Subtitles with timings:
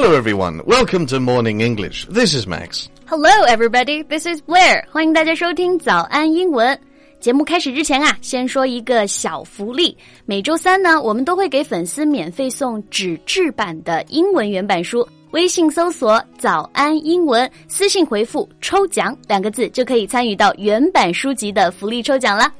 [0.00, 0.62] Hello, everyone.
[0.66, 2.06] Welcome to Morning English.
[2.06, 2.88] This is Max.
[3.06, 4.02] Hello, everybody.
[4.02, 4.84] This is Blair.
[4.90, 6.78] 欢迎大家收听早安英文。
[7.20, 9.96] 节目开始之前啊，先说一个小福利。
[10.24, 15.06] 每周三呢，我们都会给粉丝免费送纸质版的英文原版书。
[15.32, 22.50] 微信搜索“早安英文”，私信回复“抽奖”两个字，就可以参与到原版书籍的福利抽奖啦。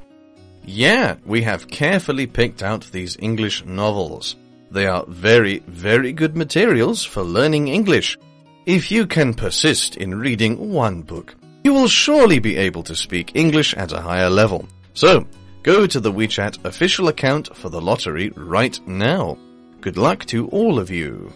[0.66, 4.32] Yeah, we have carefully picked out these English novels.
[4.71, 8.17] They are very, very good materials for learning English.
[8.65, 11.35] If you can persist in reading one book,
[11.65, 14.65] you will surely be able to speak English at a higher level.
[14.93, 15.27] So,
[15.63, 19.37] go to the WeChat official account for the lottery right now.
[19.81, 21.33] Good luck to all of you.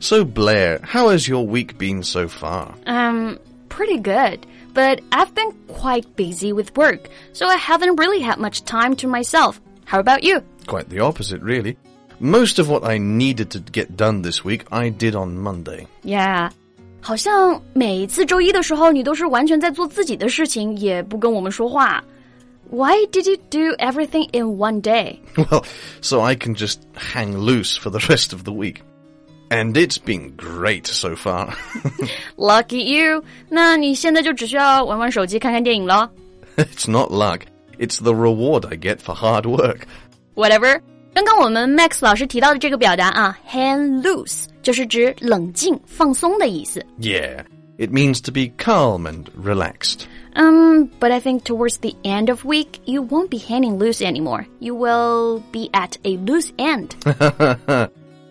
[0.00, 2.74] So, Blair, how has your week been so far?
[2.86, 3.38] Um,
[3.70, 4.46] pretty good.
[4.74, 9.06] But I've been quite busy with work, so I haven't really had much time to
[9.06, 9.60] myself.
[9.84, 10.42] How about you?
[10.66, 11.76] Quite the opposite, really.
[12.21, 15.85] Most of what I needed to get done this week, I did on Monday.
[16.03, 16.49] Yeah.
[16.99, 22.03] 好像每次周一的时候，你都是完全在做自己的事情，也不跟我们说话。
[22.69, 25.19] Why did you do everything in one day?
[25.35, 25.63] Well,
[26.01, 28.81] so I can just hang loose for the rest of the week.
[29.49, 31.53] And it's been great so far.
[32.35, 33.23] Lucky you.
[33.47, 36.09] 那你现在就只需要玩玩手机、看看电影咯。
[36.57, 37.43] it's not luck,
[37.77, 39.83] it's the reward I get for hard work.
[40.35, 40.81] Whatever.
[41.13, 46.85] 刚刚我们 Max 老师提到的这个表达啊，hang loose 就是指冷静、放松的意思。
[46.99, 47.43] Yeah,
[47.77, 50.01] it means to be calm and relaxed.
[50.35, 54.45] Um, but I think towards the end of week, you won't be hanging loose anymore.
[54.59, 56.89] You will be at a loose end.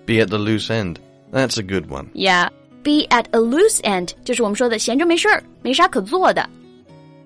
[0.07, 1.01] be at the loose end.
[1.33, 2.11] That's a good one.
[2.15, 2.51] Yeah,
[2.85, 6.49] be at a loose end 就是我们说的闲着没事儿，没啥可做的。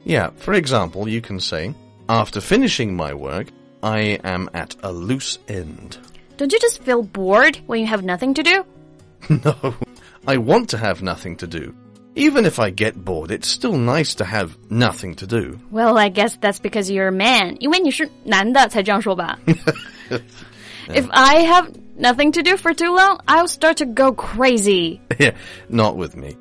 [0.06, 1.74] Yeah, for example, you can say,
[2.06, 3.48] After finishing my work,
[3.84, 5.98] I am at a loose end.
[6.36, 8.64] Don't you just feel bored when you have nothing to do?
[9.28, 9.74] No,
[10.26, 11.74] I want to have nothing to do.
[12.16, 15.58] Even if I get bored, it's still nice to have nothing to do.
[15.70, 17.56] Well, I guess that's because you're a man.
[17.60, 19.38] 因为你是男的才这样说吧。
[20.88, 25.00] If I have nothing to do for too long, I'll start to go crazy.
[25.18, 25.36] Yeah,
[25.68, 26.36] not with me.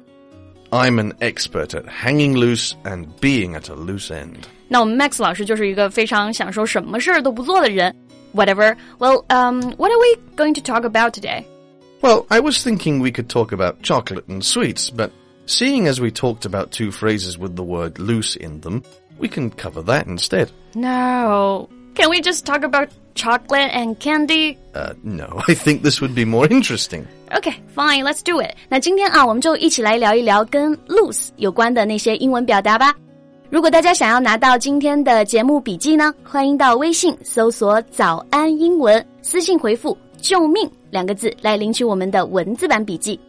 [0.71, 4.47] I'm an expert at hanging loose and being at a loose end.
[4.73, 7.93] 那我们 Max 老师就是一个非常享受什么事儿都不做的人。
[8.33, 8.75] Whatever.
[8.99, 11.45] Well, um, what are we going to talk about today?
[12.01, 15.09] Well, I was thinking we could talk about chocolate and sweets, but
[15.47, 18.83] seeing as we talked about two phrases with the word loose in them,
[19.19, 20.51] we can cover that instead.
[20.75, 21.67] No.
[21.95, 24.57] Can we just talk about chocolate and candy?
[24.73, 27.05] Uh, no, I think this would be more interesting.
[27.35, 28.55] Okay, fine, let's do it.
[28.69, 32.93] 那今天啊，我们就一起来聊一聊跟 loose 有关的那些英文表达吧。
[33.53, 43.19] 如果大家想要拿到今天的节目笔记呢，欢迎到微信搜索“早安英文”，私信回复“救命”两个字来领取我们的文字版笔记。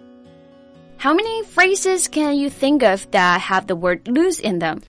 [0.99, 4.81] How many phrases can you think of that have the word loose in them?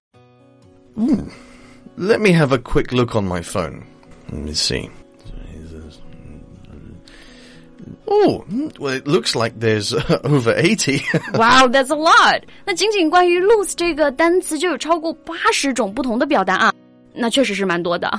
[1.96, 3.84] Let me have a quick look on my phone.
[4.30, 4.90] Let me see.
[8.08, 8.44] Oh,
[8.80, 9.94] well, it looks like there's
[10.24, 11.02] over 80.
[11.34, 12.42] Wow, that's a lot.
[12.66, 16.74] 那仅仅关于 loose 这个单词就有超过八十种不同的表达啊，
[17.14, 18.10] 那确实是蛮多的。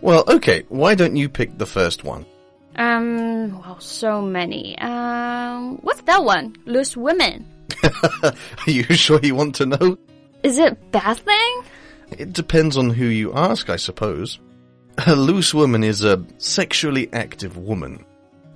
[0.00, 2.24] well, okay, why don't you pick the first one?
[2.76, 4.76] Um, wow, so many.
[4.78, 6.54] Um, what's that one?
[6.66, 7.44] Loose women.
[8.22, 9.96] Are you sure you want to know?
[10.42, 11.62] Is it bad thing?
[12.18, 14.38] It depends on who you ask, I suppose.
[15.06, 18.04] A loose woman is a sexually active woman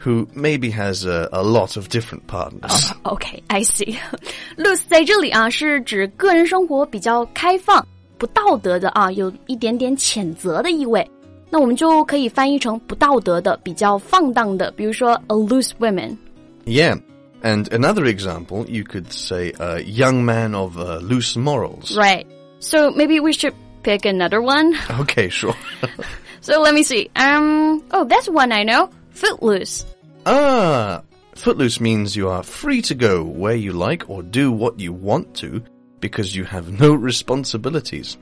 [0.02, 2.92] who maybe has a, a lot of different partners.
[3.04, 3.98] Okay, I see.
[4.56, 7.84] Loose 在这里啊是指个人生活比较开放、
[8.16, 11.08] 不道德的啊，有一点点谴责的意味。
[11.50, 16.16] 那我们就可以翻译成不道德的、比较放荡的，比如说 a loose woman。
[16.64, 16.98] Yeah.
[17.40, 21.96] And another example, you could say a young man of uh, loose morals.
[21.96, 22.26] Right.
[22.58, 24.74] So maybe we should pick another one.
[25.00, 25.54] Okay, sure.
[26.40, 27.08] So let me see.
[27.14, 27.84] Um.
[27.92, 28.90] Oh, that's one I know.
[29.12, 29.84] Footloose.
[30.26, 31.02] ah,
[31.34, 35.34] footloose means you are free to go where you like or do what you want
[35.36, 35.62] to
[36.00, 38.16] because you have no responsibilities.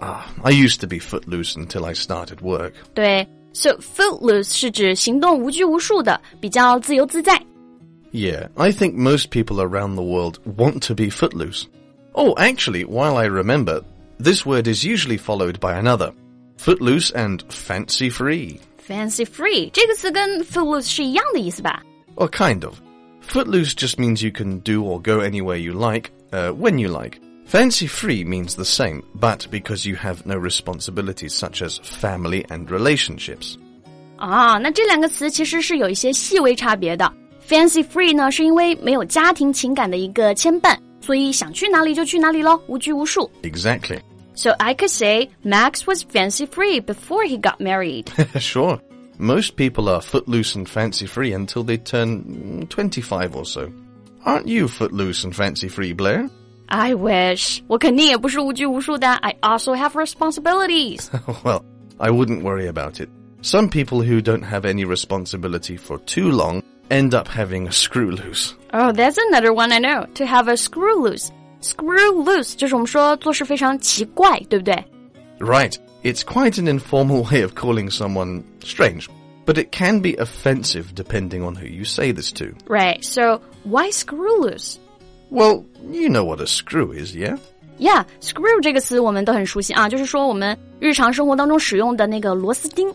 [0.00, 2.74] Ah, I used to be footloose until I started work.
[2.94, 7.40] 对，so footloose 是指行动无拘无束的，比较自由自在。
[8.12, 11.66] Yeah, I think most people around the world want to be footloose.
[12.14, 13.82] Oh, actually, while I remember,
[14.18, 16.12] this word is usually followed by another.
[16.56, 18.60] Footloose and fancy free.
[18.86, 21.82] Fancy free 这个词跟 footloose 是一样的意思吧？
[22.16, 22.74] Or kind of.
[23.28, 27.20] Footloose just means you can do or go anywhere you like, uh, when you like.
[27.46, 32.68] Fancy free means the same, but because you have no responsibilities such as family and
[32.68, 33.56] relationships.
[34.16, 37.10] 啊，那这两个词其实是有一些细微差别的。
[37.48, 43.30] Fancy free 呢，是因为没有家庭情感的一个牵绊，所以想去哪里就去哪里咯，无拘无束。
[43.42, 44.00] Exactly.
[44.34, 48.12] So I could say Max was fancy free before he got married.
[48.38, 48.80] sure.
[49.18, 53.72] Most people are footloose and fancy free until they turn mm, 25 or so.
[54.24, 56.30] Aren't you footloose and fancy free, Blair?
[56.68, 59.08] I wish 我肯定也不是无拘无束的。
[59.14, 61.08] I also have responsibilities.
[61.42, 61.64] well,
[61.98, 63.08] I wouldn't worry about it.
[63.40, 68.10] Some people who don't have any responsibility for too long end up having a screw
[68.10, 68.54] loose.
[68.72, 70.06] Oh, that's another one I know.
[70.14, 71.32] To have a screw loose.
[71.62, 74.84] Screw loose 就是我们说做事非常奇怪，对不对？
[75.40, 75.74] Right.
[76.04, 79.06] It's quite an informal way of calling someone strange,
[79.44, 82.46] but it can be offensive depending on who you say this to.
[82.68, 83.02] Right.
[83.02, 84.78] So why screw loose?
[85.30, 87.36] Well, you know what a screw is, yeah?
[87.78, 92.92] Yeah, screw 这个词我们都很熟悉啊，就是说我们日常生活当中使用的那个螺丝钉。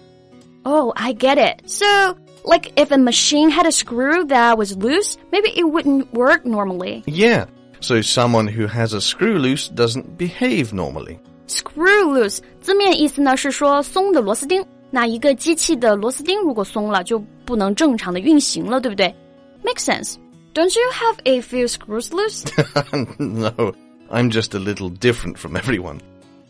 [0.63, 1.61] Oh, I get it.
[1.67, 1.85] So,
[2.43, 7.03] like if a machine had a screw that was loose, maybe it wouldn't work normally.
[7.05, 7.47] Yeah.
[7.79, 11.17] So someone who has a screw loose doesn't behave normally.
[11.47, 14.65] Screw loose 字面意思呢是说松的螺丝钉。
[14.89, 19.13] 那一个机器的螺丝钉如果松了，就不能正常的运行了，对不对？
[19.63, 20.15] Makes sense.
[20.53, 22.43] Don't you have a few screws loose?
[23.17, 23.73] no,
[24.09, 25.99] I'm just a little different from everyone.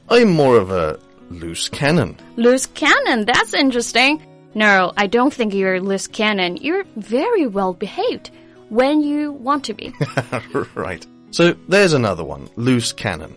[0.10, 1.00] I'm more of a
[1.32, 2.16] loose cannon.
[2.36, 3.26] loose cannon.
[3.26, 4.20] That's interesting.
[4.54, 6.58] No, I don't think you're a loose cannon.
[6.58, 8.30] You're very well behaved
[8.70, 9.94] when you want to be.
[10.76, 11.08] right.
[11.32, 13.36] So there's another one, loose cannon.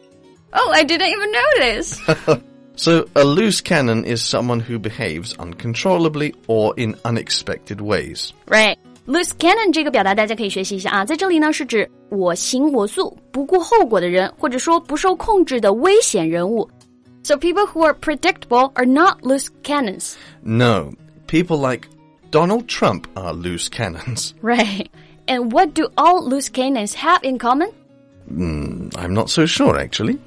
[0.53, 2.01] oh, I didn't even notice.
[2.77, 8.33] So a loose cannon is someone who behaves uncontrollably or in unexpected ways.
[8.47, 8.77] right.
[9.09, 16.69] Loose cannon 这个表达大家可以学习一下啊，在这里呢是指我行我素、不顾后果的人，或者说不受控制的危险人物。
[17.23, 20.15] So people who are predictable are not loose cannons.
[20.43, 20.93] No,
[21.29, 21.89] people like
[22.33, 24.35] Donald Trump are loose cannons.
[24.43, 24.89] Right.
[25.29, 27.71] And what do all loose cannons have in common?
[28.31, 30.19] I'm not so sure, actually.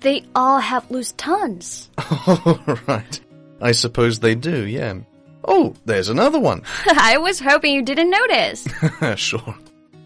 [0.00, 1.90] They all have loose tongues.
[1.98, 3.20] Oh, right.
[3.60, 4.94] I suppose they do, yeah.
[5.44, 6.62] Oh, there's another one.
[6.86, 8.66] I was hoping you didn't notice.
[9.16, 9.54] sure.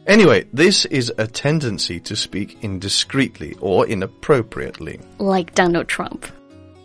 [0.06, 5.00] Anyway, this is a tendency to speak indiscreetly or inappropriately.
[5.18, 6.26] like Donald Trump.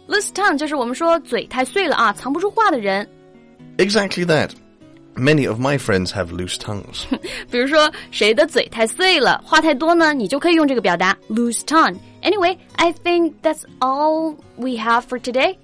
[0.07, 3.07] Loose tongue 就是我们说嘴太碎了啊，藏不住话的人。
[3.77, 4.51] Exactly that.
[5.15, 7.03] Many of my friends have loose tongues.
[7.51, 15.57] 比如说谁的嘴太碎了，话太多呢，你就可以用这个表达 loose tongue。Anyway, I think that's all we have for today.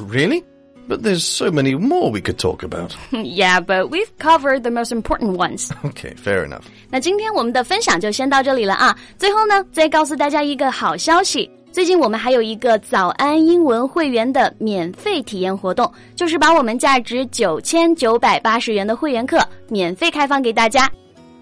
[0.00, 0.44] really?
[0.88, 2.96] But there's so many more we could talk about.
[3.12, 5.70] yeah, but we've covered the most important ones.
[5.84, 6.64] Okay, fair enough.
[6.90, 8.96] 那今天我们的分享就先到这里了啊！
[9.16, 20.90] 最后呢，再告诉大家一个好消息， 最近我们还有一个早安英文会员的免费体验活动，就是把我们价值九千九百八十元的会员课免费开放给大家。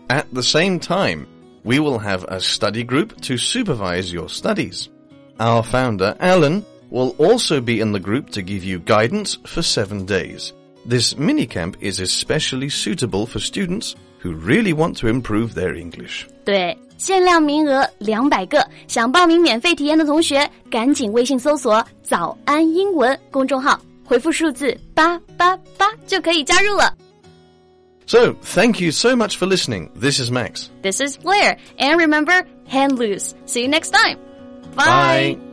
[0.09, 1.27] At the same time,
[1.63, 4.89] we will have a study group to supervise your studies.
[5.39, 10.05] Our founder, Alan, will also be in the group to give you guidance for seven
[10.05, 10.53] days.
[10.87, 16.27] This minicamp is especially suitable for students who really want to improve their English.
[16.45, 26.94] 对， 限量名额两百个，想报名免费体验的同学，赶紧微信搜索“早安英文”公众号，回复数字八八八就可以加入了。
[28.06, 29.90] So, thank you so much for listening.
[30.00, 30.70] This is Max.
[30.82, 33.34] This is Blair, and remember, hand loose.
[33.48, 34.18] See you next time.
[34.74, 35.53] Bye.